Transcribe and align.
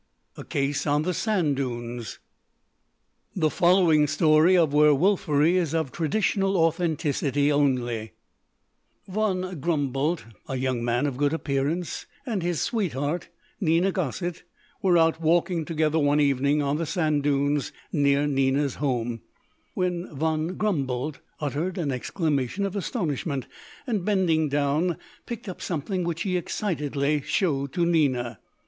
A 0.35 0.43
CASE 0.43 0.87
ON 0.87 1.03
THE 1.03 1.13
SAND 1.13 1.57
DUNES 1.57 2.17
The 3.35 3.51
following 3.51 4.07
story 4.07 4.57
of 4.57 4.73
werwolfery 4.73 5.57
is 5.57 5.75
of 5.75 5.91
traditional 5.91 6.57
authenticity 6.57 7.51
only: 7.51 8.13
Von 9.07 9.59
Grumboldt, 9.61 10.25
a 10.49 10.55
young 10.55 10.83
man 10.83 11.05
of 11.05 11.17
good 11.17 11.33
appearance, 11.33 12.07
and 12.25 12.41
his 12.41 12.61
sweetheart, 12.61 13.29
Nina 13.59 13.91
Gosset, 13.91 14.41
were 14.81 14.97
out 14.97 15.21
walking 15.21 15.65
together 15.65 15.99
one 15.99 16.19
evening 16.19 16.63
on 16.63 16.77
the 16.77 16.87
sand 16.87 17.21
dunes 17.21 17.71
near 17.91 18.25
Nina's 18.25 18.73
home, 18.81 19.21
when 19.75 20.07
Von 20.15 20.57
Grumboldt 20.57 21.19
uttered 21.39 21.77
an 21.77 21.91
exclamation 21.91 22.65
of 22.65 22.75
astonishment, 22.75 23.45
and 23.85 24.03
bending 24.03 24.49
down, 24.49 24.97
picked 25.27 25.47
up 25.47 25.61
something 25.61 26.03
which 26.03 26.23
he 26.23 26.37
excitedly 26.37 27.21
showed 27.21 27.71
to 27.73 27.85
Nina. 27.85 28.39